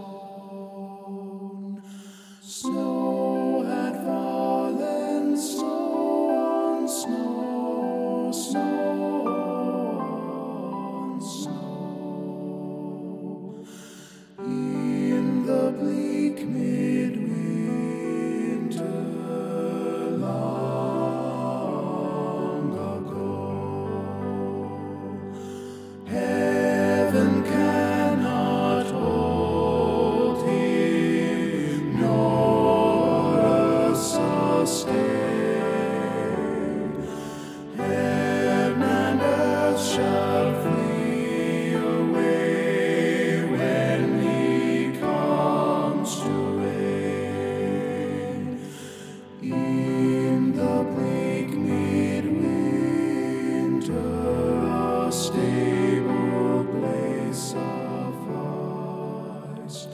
Christ. 59.65 59.94